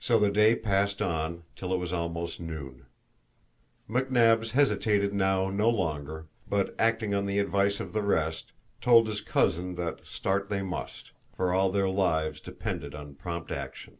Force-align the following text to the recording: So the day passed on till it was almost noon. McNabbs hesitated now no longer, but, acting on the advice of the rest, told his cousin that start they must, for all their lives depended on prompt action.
So 0.00 0.18
the 0.18 0.32
day 0.32 0.56
passed 0.56 1.00
on 1.00 1.44
till 1.54 1.72
it 1.72 1.76
was 1.78 1.92
almost 1.92 2.40
noon. 2.40 2.86
McNabbs 3.88 4.50
hesitated 4.50 5.14
now 5.14 5.50
no 5.50 5.70
longer, 5.70 6.26
but, 6.48 6.74
acting 6.80 7.14
on 7.14 7.26
the 7.26 7.38
advice 7.38 7.78
of 7.78 7.92
the 7.92 8.02
rest, 8.02 8.50
told 8.80 9.06
his 9.06 9.20
cousin 9.20 9.76
that 9.76 10.04
start 10.04 10.48
they 10.48 10.62
must, 10.62 11.12
for 11.36 11.52
all 11.52 11.70
their 11.70 11.88
lives 11.88 12.40
depended 12.40 12.92
on 12.92 13.14
prompt 13.14 13.52
action. 13.52 13.98